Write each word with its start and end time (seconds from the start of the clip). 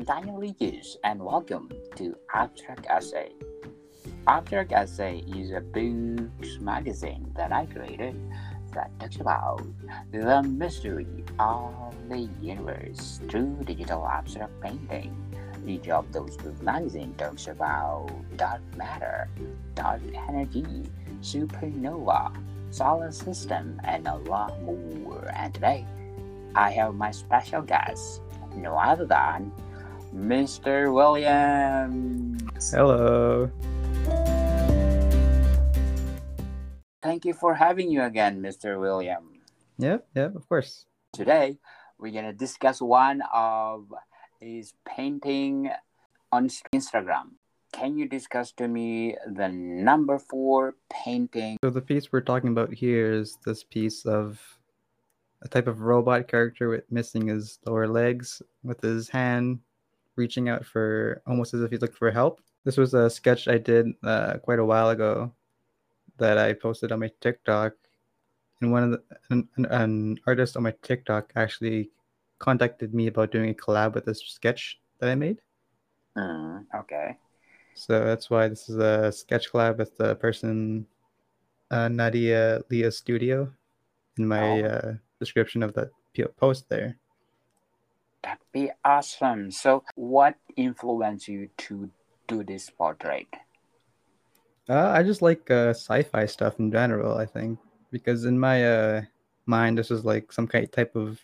I'm 0.00 0.06
Daniel 0.06 0.38
Legis, 0.38 0.96
and 1.04 1.22
welcome 1.22 1.68
to 1.96 2.16
Abstract 2.32 2.86
Essay. 2.88 3.32
Abstract 4.26 4.72
Essay 4.72 5.18
is 5.36 5.50
a 5.50 5.60
books 5.60 6.56
magazine 6.58 7.30
that 7.36 7.52
I 7.52 7.66
created 7.66 8.16
that 8.72 8.98
talks 8.98 9.16
about 9.16 9.60
the 10.10 10.42
mystery 10.42 11.06
of 11.38 11.94
the 12.08 12.30
universe 12.40 13.20
through 13.28 13.58
digital 13.66 14.08
abstract 14.08 14.58
painting. 14.62 15.14
Each 15.66 15.90
of 15.90 16.10
those 16.12 16.34
book 16.38 16.62
magazines 16.62 17.18
talks 17.18 17.48
about 17.48 18.08
dark 18.38 18.62
matter, 18.78 19.28
dark 19.74 20.00
energy, 20.30 20.64
supernova, 21.20 22.34
solar 22.70 23.12
system, 23.12 23.78
and 23.84 24.08
a 24.08 24.16
lot 24.16 24.62
more. 24.62 25.30
And 25.36 25.52
today, 25.52 25.84
I 26.54 26.70
have 26.70 26.94
my 26.94 27.10
special 27.10 27.60
guest, 27.60 28.22
no 28.56 28.78
other 28.78 29.04
than 29.04 29.52
Mr. 30.14 30.92
Williams. 30.92 32.70
Hello. 32.70 33.50
Thank 37.02 37.24
you 37.24 37.32
for 37.32 37.54
having 37.54 37.90
you 37.90 38.02
again, 38.02 38.42
Mr. 38.42 38.78
William. 38.78 39.40
Yeah, 39.78 39.98
yeah, 40.14 40.30
of 40.34 40.48
course. 40.48 40.86
Today, 41.12 41.58
we're 41.98 42.12
gonna 42.12 42.32
discuss 42.32 42.82
one 42.82 43.22
of 43.32 43.92
his 44.40 44.74
painting 44.84 45.70
on 46.32 46.48
Instagram. 46.74 47.38
Can 47.72 47.96
you 47.96 48.08
discuss 48.08 48.52
to 48.52 48.66
me 48.66 49.16
the 49.26 49.48
number 49.48 50.18
four 50.18 50.74
painting? 50.90 51.56
So 51.62 51.70
the 51.70 51.80
piece 51.80 52.12
we're 52.12 52.20
talking 52.20 52.50
about 52.50 52.74
here 52.74 53.12
is 53.12 53.38
this 53.46 53.62
piece 53.62 54.04
of 54.04 54.40
a 55.42 55.48
type 55.48 55.68
of 55.68 55.80
robot 55.80 56.28
character 56.28 56.68
with 56.68 56.90
missing 56.90 57.28
his 57.28 57.60
lower 57.64 57.86
legs, 57.86 58.42
with 58.62 58.80
his 58.80 59.08
hand 59.08 59.60
reaching 60.20 60.48
out 60.52 60.64
for 60.64 61.22
almost 61.26 61.54
as 61.54 61.62
if 61.64 61.70
he 61.72 61.78
looked 61.80 61.96
for 61.96 62.10
help. 62.12 62.40
This 62.64 62.76
was 62.76 62.92
a 62.92 63.08
sketch 63.08 63.48
I 63.48 63.58
did 63.58 63.86
uh, 64.04 64.36
quite 64.44 64.60
a 64.60 64.64
while 64.72 64.90
ago 64.92 65.32
that 66.20 66.36
I 66.36 66.52
posted 66.52 66.92
on 66.92 67.00
my 67.00 67.10
TikTok. 67.24 67.72
And 68.60 68.70
one 68.70 68.84
of 68.84 68.90
the 68.92 69.00
an, 69.32 69.48
an 69.56 70.20
artist 70.28 70.56
on 70.56 70.62
my 70.68 70.74
TikTok 70.82 71.32
actually 71.34 71.88
contacted 72.38 72.92
me 72.92 73.08
about 73.08 73.32
doing 73.32 73.48
a 73.50 73.54
collab 73.54 73.94
with 73.94 74.04
this 74.04 74.20
sketch 74.28 74.78
that 75.00 75.08
I 75.08 75.14
made. 75.16 75.40
Mm, 76.16 76.66
okay. 76.84 77.16
So 77.74 78.04
that's 78.04 78.28
why 78.28 78.48
this 78.48 78.68
is 78.68 78.76
a 78.76 79.10
sketch 79.10 79.48
collab 79.50 79.78
with 79.78 79.96
the 79.96 80.14
person 80.16 80.84
uh, 81.70 81.88
Nadia 81.88 82.60
Leah 82.68 82.92
Studio 82.92 83.48
in 84.18 84.28
my 84.28 84.60
Oh. 84.60 84.64
uh, 84.68 84.92
description 85.18 85.62
of 85.64 85.72
that 85.72 85.88
post 86.36 86.68
there. 86.68 86.99
That'd 88.22 88.38
be 88.52 88.70
awesome. 88.84 89.50
So, 89.50 89.84
what 89.94 90.36
influenced 90.56 91.28
you 91.28 91.48
to 91.58 91.90
do 92.28 92.44
this 92.44 92.70
portrait? 92.70 93.28
Uh, 94.68 94.90
I 94.90 95.02
just 95.02 95.22
like 95.22 95.50
uh, 95.50 95.70
sci-fi 95.70 96.26
stuff 96.26 96.58
in 96.58 96.70
general. 96.70 97.18
I 97.18 97.26
think 97.26 97.58
because 97.90 98.24
in 98.24 98.38
my 98.38 98.64
uh, 98.64 99.02
mind, 99.46 99.78
this 99.78 99.90
was 99.90 100.04
like 100.04 100.32
some 100.32 100.46
kind 100.46 100.64
of 100.64 100.70
type 100.70 100.94
of 100.94 101.18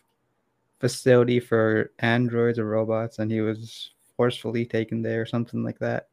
facility 0.81 1.41
for 1.41 1.93
androids 2.01 2.59
or 2.59 2.67
robots, 2.67 3.19
and 3.19 3.31
he 3.31 3.41
was 3.41 3.91
forcefully 4.17 4.65
taken 4.65 5.03
there 5.03 5.23
or 5.23 5.27
something 5.27 5.63
like 5.63 5.79
that. 5.79 6.09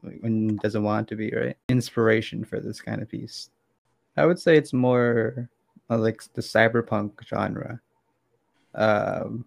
When 0.00 0.48
he 0.48 0.56
doesn't 0.56 0.82
want 0.82 1.08
to 1.08 1.16
be, 1.16 1.30
right? 1.30 1.56
Inspiration 1.68 2.44
for 2.44 2.58
this 2.58 2.80
kind 2.80 3.00
of 3.00 3.08
piece. 3.08 3.50
I 4.16 4.26
would 4.26 4.38
say 4.38 4.56
it's 4.56 4.72
more 4.72 5.48
uh, 5.88 5.98
like 5.98 6.22
the 6.34 6.42
cyberpunk 6.42 7.12
genre, 7.24 7.80
um, 8.74 9.44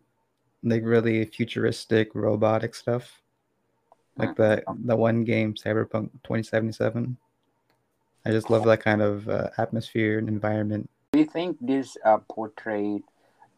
like 0.63 0.83
really 0.83 1.25
futuristic 1.25 2.13
robotic 2.13 2.75
stuff 2.75 3.21
like 4.17 4.35
the 4.35 4.63
the 4.85 4.95
one 4.95 5.23
game 5.23 5.53
Cyberpunk 5.53 6.11
2077. 6.23 7.17
I 8.25 8.31
just 8.31 8.49
love 8.49 8.65
that 8.65 8.83
kind 8.83 9.01
of 9.01 9.29
uh, 9.29 9.49
atmosphere 9.57 10.19
and 10.19 10.27
environment. 10.27 10.89
Do 11.13 11.19
you 11.19 11.25
think 11.25 11.57
this 11.61 11.95
uh, 12.03 12.17
portrait 12.29 13.03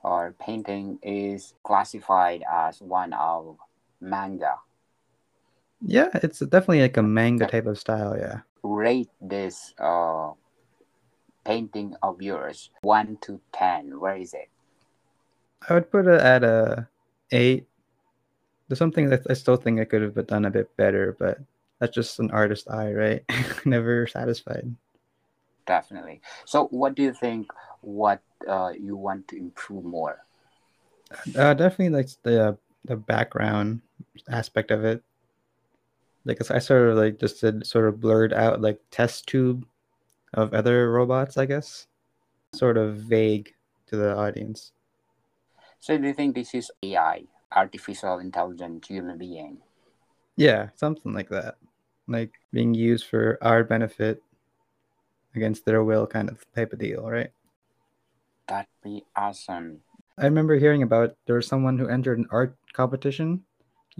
or 0.03 0.35
painting 0.39 0.99
is 1.01 1.55
classified 1.63 2.43
as 2.45 2.79
one 2.79 3.13
of 3.13 3.57
manga? 3.99 4.55
Yeah, 5.81 6.09
it's 6.13 6.39
definitely 6.39 6.81
like 6.81 6.97
a 6.97 7.03
manga 7.03 7.47
type 7.47 7.65
of 7.65 7.79
style. 7.79 8.15
Yeah, 8.17 8.41
Rate 8.61 9.09
this 9.21 9.73
uh, 9.79 10.33
painting 11.45 11.95
of 12.03 12.21
yours 12.21 12.69
one 12.81 13.17
to 13.21 13.39
ten. 13.51 13.99
Where 13.99 14.17
is 14.17 14.33
it? 14.33 14.49
I 15.67 15.73
would 15.73 15.91
put 15.91 16.07
it 16.07 16.21
at 16.21 16.43
a 16.43 16.87
eight. 17.31 17.67
There's 18.67 18.79
something 18.79 19.09
that 19.09 19.25
I 19.29 19.33
still 19.33 19.57
think 19.57 19.79
I 19.79 19.85
could 19.85 20.01
have 20.01 20.27
done 20.27 20.45
a 20.45 20.51
bit 20.51 20.75
better, 20.77 21.15
but 21.17 21.39
that's 21.79 21.95
just 21.95 22.19
an 22.19 22.31
artist 22.31 22.69
eye, 22.69 22.93
right? 22.93 23.23
Never 23.65 24.05
satisfied. 24.07 24.75
Definitely. 25.65 26.21
So, 26.45 26.67
what 26.67 26.95
do 26.95 27.03
you 27.03 27.13
think? 27.13 27.51
What 27.81 28.21
uh, 28.47 28.73
you 28.77 28.95
want 28.95 29.27
to 29.29 29.37
improve 29.37 29.85
more? 29.85 30.25
Uh, 31.35 31.53
definitely 31.53 31.89
like 31.89 32.09
the 32.23 32.57
the 32.85 32.95
background 32.95 33.81
aspect 34.29 34.71
of 34.71 34.85
it. 34.85 35.03
Like 36.25 36.39
I 36.51 36.59
sort 36.59 36.89
of 36.89 36.97
like 36.97 37.19
just 37.19 37.41
did 37.41 37.65
sort 37.65 37.87
of 37.87 37.99
blurred 37.99 38.33
out 38.33 38.61
like 38.61 38.79
test 38.91 39.27
tube 39.27 39.65
of 40.33 40.53
other 40.53 40.91
robots, 40.91 41.37
I 41.37 41.45
guess. 41.45 41.87
Sort 42.53 42.77
of 42.77 42.97
vague 42.97 43.53
to 43.87 43.95
the 43.95 44.15
audience. 44.15 44.71
So, 45.79 45.97
do 45.97 46.07
you 46.07 46.13
think 46.13 46.35
this 46.35 46.53
is 46.53 46.71
AI, 46.83 47.23
artificial 47.51 48.19
intelligent 48.19 48.85
human 48.85 49.17
being? 49.17 49.59
Yeah, 50.35 50.69
something 50.75 51.13
like 51.13 51.29
that. 51.29 51.55
Like 52.07 52.31
being 52.51 52.73
used 52.73 53.05
for 53.07 53.37
our 53.41 53.63
benefit 53.63 54.23
against 55.35 55.65
their 55.65 55.83
will 55.83 56.07
kind 56.07 56.29
of 56.29 56.43
type 56.53 56.73
of 56.73 56.79
deal, 56.79 57.03
right? 57.09 57.31
That'd 58.47 58.67
be 58.83 59.05
awesome. 59.15 59.81
I 60.17 60.25
remember 60.25 60.55
hearing 60.55 60.83
about 60.83 61.15
there 61.25 61.35
was 61.35 61.47
someone 61.47 61.77
who 61.77 61.87
entered 61.87 62.19
an 62.19 62.27
art 62.31 62.57
competition 62.73 63.43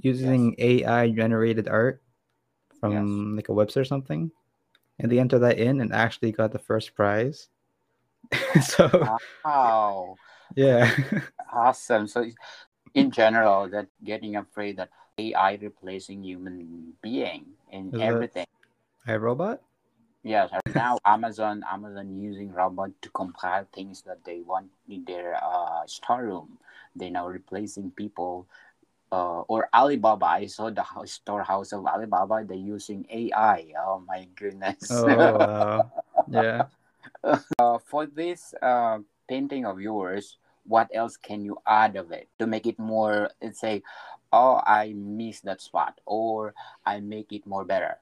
using 0.02 0.56
AI 0.58 1.10
generated 1.12 1.70
art 1.70 2.02
from 2.80 3.36
like 3.36 3.50
a 3.50 3.54
website 3.54 3.82
or 3.82 3.86
something. 3.86 4.32
And 5.00 5.10
they 5.12 5.20
entered 5.20 5.40
that 5.40 5.60
in 5.60 5.80
and 5.80 5.94
actually 5.94 6.32
got 6.32 6.52
the 6.52 6.60
first 6.60 6.94
prize. 6.94 7.48
so 8.62 8.90
Wow. 9.46 10.18
Yeah. 10.56 10.92
Awesome. 11.52 12.08
So, 12.08 12.30
in 12.94 13.10
general, 13.12 13.68
that 13.70 13.88
getting 14.04 14.36
afraid 14.36 14.78
that 14.78 14.90
AI 15.18 15.58
replacing 15.62 16.24
human 16.24 16.94
being 17.02 17.46
in 17.72 17.94
Is 17.94 18.02
everything. 18.02 18.46
Hi 19.06 19.16
robot? 19.16 19.62
Yes. 20.24 20.52
Now 20.76 20.98
Amazon, 21.06 21.64
Amazon 21.66 22.20
using 22.20 22.52
robot 22.52 22.92
to 23.02 23.10
compile 23.10 23.66
things 23.74 24.04
that 24.04 24.24
they 24.26 24.42
want 24.42 24.68
in 24.88 25.06
their 25.06 25.40
uh, 25.42 25.88
storeroom. 25.88 26.60
They 26.96 27.10
now 27.10 27.28
replacing 27.28 27.92
people. 27.92 28.48
Uh, 29.12 29.42
or 29.50 29.68
Alibaba. 29.74 30.26
I 30.28 30.46
saw 30.46 30.70
the 30.70 30.84
house, 30.84 31.14
storehouse 31.14 31.74
of 31.74 31.84
Alibaba. 31.88 32.46
They're 32.46 32.58
using 32.58 33.08
AI. 33.10 33.74
Oh 33.82 34.04
my 34.06 34.28
goodness. 34.36 34.86
Oh 34.92 35.16
wow. 35.16 35.92
Yeah. 36.30 36.70
uh, 37.58 37.80
for 37.80 38.06
this 38.06 38.54
uh, 38.62 39.00
painting 39.30 39.66
of 39.66 39.80
yours, 39.80 40.38
what 40.66 40.90
else 40.94 41.16
can 41.16 41.46
you 41.46 41.58
add 41.66 41.96
of 41.96 42.12
it 42.12 42.28
to 42.40 42.48
make 42.48 42.66
it 42.66 42.78
more, 42.78 43.30
let's 43.42 43.60
say, 43.60 43.84
oh, 44.34 44.62
I 44.66 44.94
miss 44.96 45.40
that 45.42 45.62
spot, 45.62 46.02
or 46.06 46.54
I 46.86 47.00
make 47.00 47.32
it 47.32 47.46
more 47.46 47.64
better? 47.64 47.98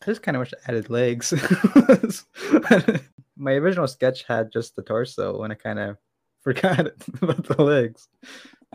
I 0.00 0.06
just 0.06 0.22
kind 0.22 0.36
of 0.36 0.40
wish 0.40 0.54
I 0.54 0.70
added 0.70 0.90
legs. 0.90 1.34
My 3.36 3.52
original 3.52 3.86
sketch 3.86 4.24
had 4.24 4.50
just 4.50 4.74
the 4.76 4.82
torso, 4.82 5.42
and 5.42 5.52
I 5.52 5.56
kind 5.56 5.78
of 5.78 5.96
forgot 6.40 6.80
about 7.22 7.44
the 7.44 7.62
legs. 7.62 8.08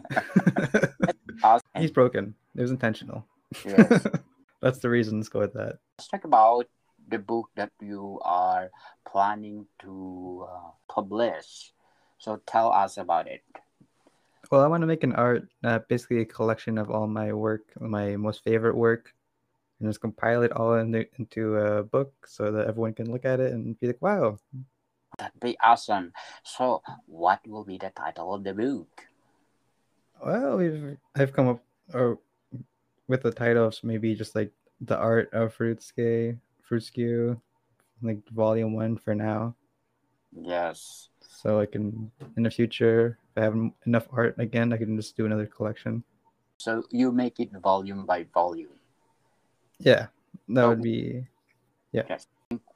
Awesome. 1.44 1.68
He's 1.78 1.92
broken. 1.92 2.36
It 2.56 2.62
was 2.62 2.72
intentional. 2.72 3.26
Yes. 3.66 4.08
That's 4.62 4.80
the 4.80 4.90
reason. 4.90 5.18
Let's 5.18 5.28
go 5.28 5.40
with 5.40 5.54
that. 5.54 5.80
Let's 5.98 6.08
talk 6.08 6.24
about 6.24 6.68
the 7.10 7.20
book 7.20 7.50
that 7.56 7.72
you 7.82 8.20
are 8.24 8.70
planning 9.06 9.66
to 9.82 10.48
uh, 10.50 10.72
publish. 10.88 11.74
So 12.18 12.42
tell 12.46 12.72
us 12.72 12.98
about 12.98 13.28
it. 13.28 13.44
Well, 14.52 14.62
I 14.62 14.68
want 14.68 14.82
to 14.82 14.88
make 14.88 15.04
an 15.04 15.14
art, 15.14 15.48
uh, 15.64 15.80
basically 15.88 16.22
a 16.22 16.26
collection 16.26 16.78
of 16.78 16.92
all 16.92 17.08
my 17.08 17.34
work, 17.34 17.64
my 17.80 18.16
most 18.16 18.44
favorite 18.44 18.76
work, 18.76 19.14
and 19.80 19.90
just 19.90 20.02
compile 20.02 20.44
it 20.44 20.52
all 20.52 20.76
into, 20.76 21.06
into 21.18 21.56
a 21.58 21.84
book 21.84 22.14
so 22.28 22.52
that 22.52 22.68
everyone 22.68 22.94
can 22.94 23.12
look 23.12 23.26
at 23.26 23.40
it 23.40 23.52
and 23.54 23.80
be 23.80 23.88
like, 23.88 24.02
wow. 24.02 24.38
That'd 25.18 25.40
be 25.40 25.58
awesome. 25.64 26.14
So, 26.44 26.82
what 27.06 27.40
will 27.48 27.64
be 27.64 27.78
the 27.78 27.92
title 27.96 28.34
of 28.34 28.44
the 28.44 28.54
book? 28.54 29.06
Well, 30.24 30.58
we've 30.58 30.98
I've 31.16 31.34
come 31.34 31.50
up 31.50 31.64
or 31.94 32.20
with 33.08 33.24
the 33.24 33.32
titles 33.32 33.82
maybe 33.84 34.16
just 34.16 34.36
like 34.36 34.52
the 34.82 34.98
art 34.98 35.30
of 35.34 35.60
Fruitscape, 36.70 37.36
Fruitskew, 37.36 37.42
like 38.02 38.20
volume 38.30 38.74
one 38.74 38.98
for 38.98 39.16
now. 39.16 39.56
Yes. 40.32 41.10
So 41.22 41.60
I 41.60 41.66
can 41.66 42.12
in 42.38 42.44
the 42.44 42.52
future, 42.52 43.18
if 43.36 43.42
I 43.42 43.46
have 43.46 43.56
enough 43.86 44.08
art 44.12 44.36
again, 44.40 44.72
I 44.74 44.78
can 44.78 44.96
just 44.96 45.16
do 45.18 45.26
another 45.26 45.46
collection. 45.46 46.04
So 46.58 46.84
you 46.92 47.12
make 47.12 47.40
it 47.40 47.52
volume 47.62 48.06
by 48.06 48.26
volume. 48.34 48.80
Yeah, 49.80 50.08
that 50.50 50.64
Oh. 50.64 50.70
would 50.70 50.82
be 50.82 51.28
yeah. 51.92 52.08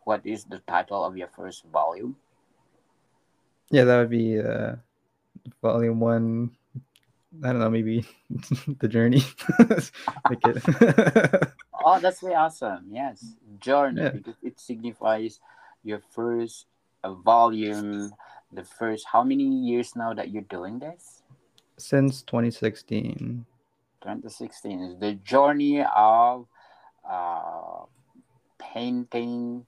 What 0.03 0.25
is 0.25 0.43
the 0.45 0.59
title 0.67 1.03
of 1.03 1.15
your 1.17 1.27
first 1.29 1.63
volume? 1.71 2.15
yeah, 3.69 3.83
that 3.83 3.97
would 3.99 4.09
be 4.09 4.39
uh, 4.39 4.75
volume 5.61 5.99
one. 5.99 6.51
I 7.43 7.51
don't 7.51 7.59
know, 7.59 7.69
maybe 7.69 8.05
the 8.79 8.87
journey. 8.87 9.21
Make 10.29 10.43
it. 10.47 11.51
Oh, 11.87 11.99
that's 12.01 12.19
very 12.19 12.35
awesome. 12.35 12.91
Yes, 12.91 13.23
journey 13.59 14.01
Yeah. 14.01 14.09
because 14.09 14.35
it 14.43 14.59
signifies 14.59 15.39
your 15.87 16.01
first 16.11 16.67
uh, 17.01 17.13
volume. 17.13 18.11
The 18.51 18.65
first 18.65 19.07
how 19.07 19.23
many 19.23 19.47
years 19.47 19.95
now 19.95 20.13
that 20.13 20.27
you're 20.29 20.49
doing 20.51 20.79
this? 20.79 21.23
Since 21.77 22.23
2016. 22.23 23.45
2016 24.01 24.81
is 24.81 24.99
the 24.99 25.13
journey 25.23 25.79
of 25.95 26.47
uh, 27.07 27.87
painting 28.59 29.65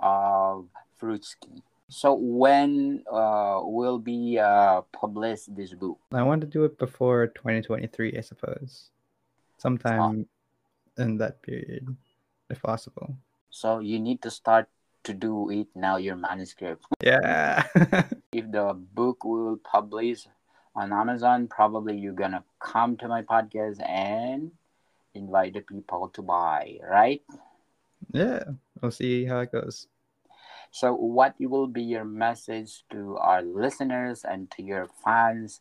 of 0.00 0.64
Fruitsky. 0.96 1.60
So 1.90 2.14
when 2.14 3.04
uh, 3.12 3.60
will 3.64 3.98
be 3.98 4.38
uh, 4.38 4.80
published 4.92 5.54
this 5.54 5.74
book? 5.74 5.98
I 6.10 6.22
want 6.22 6.40
to 6.40 6.46
do 6.46 6.64
it 6.64 6.78
before 6.78 7.26
2023, 7.36 8.16
I 8.16 8.20
suppose. 8.22 8.88
Sometime 9.58 10.26
in 10.98 11.18
that 11.18 11.42
period, 11.42 11.96
if 12.50 12.62
possible. 12.62 13.16
So 13.50 13.78
you 13.78 13.98
need 14.00 14.22
to 14.22 14.30
start 14.30 14.68
to 15.04 15.14
do 15.14 15.50
it 15.50 15.68
now. 15.74 15.96
Your 15.96 16.16
manuscript. 16.16 16.84
Yeah. 17.02 17.64
If 18.32 18.50
the 18.50 18.74
book 18.74 19.24
will 19.24 19.58
publish 19.62 20.26
on 20.74 20.92
Amazon, 20.92 21.46
probably 21.46 21.96
you're 21.96 22.18
gonna 22.18 22.42
come 22.58 22.96
to 22.98 23.08
my 23.08 23.22
podcast 23.22 23.78
and 23.86 24.50
invite 25.14 25.54
the 25.54 25.60
people 25.60 26.08
to 26.14 26.22
buy, 26.22 26.78
right? 26.82 27.22
yeah. 28.12 28.42
We'll 28.82 28.90
see 28.90 29.24
how 29.24 29.40
it 29.40 29.52
goes. 29.52 29.86
So, 30.72 30.92
what 30.92 31.36
will 31.38 31.68
be 31.68 31.82
your 31.82 32.04
message 32.04 32.82
to 32.90 33.16
our 33.18 33.42
listeners 33.42 34.24
and 34.26 34.50
to 34.58 34.62
your 34.62 34.88
fans 35.04 35.60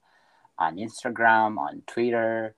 on 0.57 0.77
Instagram, 0.77 1.57
on 1.59 1.83
Twitter 1.85 2.56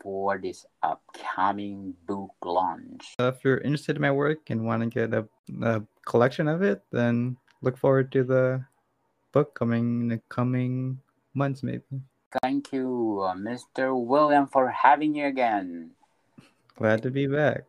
for 0.00 0.38
this 0.38 0.66
upcoming 0.82 1.94
book 2.06 2.34
launch? 2.44 3.14
Uh, 3.18 3.32
if 3.34 3.44
you're 3.44 3.58
interested 3.58 3.96
in 3.96 4.02
my 4.02 4.10
work 4.10 4.50
and 4.50 4.64
want 4.64 4.82
to 4.82 4.88
get 4.88 5.14
a, 5.14 5.26
a 5.62 5.82
collection 6.06 6.48
of 6.48 6.62
it, 6.62 6.82
then 6.92 7.36
look 7.62 7.76
forward 7.76 8.12
to 8.12 8.24
the 8.24 8.64
book 9.32 9.54
coming 9.54 10.02
in 10.02 10.08
the 10.08 10.20
coming 10.28 10.98
months, 11.34 11.62
maybe. 11.62 12.02
Thank 12.42 12.72
you, 12.72 13.24
uh, 13.24 13.34
Mr. 13.34 13.96
William, 13.96 14.46
for 14.46 14.68
having 14.68 15.14
you 15.14 15.26
again. 15.26 15.92
Glad 16.76 17.02
to 17.02 17.10
be 17.10 17.26
back. 17.26 17.64